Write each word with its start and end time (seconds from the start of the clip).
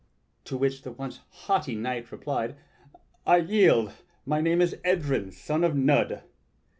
To 0.45 0.57
which 0.57 0.81
the 0.81 0.91
once 0.91 1.19
haughty 1.29 1.75
knight 1.75 2.11
replied: 2.11 2.55
"I 3.27 3.37
yield! 3.37 3.93
My 4.25 4.41
name 4.41 4.59
is 4.59 4.75
Edryn, 4.83 5.31
son 5.31 5.63
of 5.63 5.75
Nudd." 5.75 6.23